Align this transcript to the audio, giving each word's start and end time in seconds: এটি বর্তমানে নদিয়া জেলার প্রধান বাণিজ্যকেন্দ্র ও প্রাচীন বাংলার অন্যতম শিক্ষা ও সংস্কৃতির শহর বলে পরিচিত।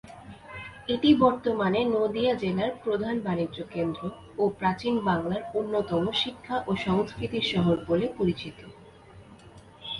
এটি 0.87 1.09
বর্তমানে 1.15 1.79
নদিয়া 1.95 2.33
জেলার 2.35 2.71
প্রধান 2.83 3.15
বাণিজ্যকেন্দ্র 3.19 4.01
ও 4.37 4.43
প্রাচীন 4.59 4.95
বাংলার 5.05 5.41
অন্যতম 5.55 6.03
শিক্ষা 6.21 6.55
ও 6.67 6.71
সংস্কৃতির 6.85 7.45
শহর 7.53 7.75
বলে 7.87 8.05
পরিচিত। 8.17 8.59